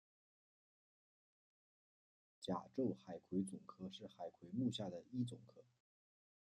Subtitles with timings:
[2.43, 5.61] 甲胄海葵总科是海葵目下的一总科。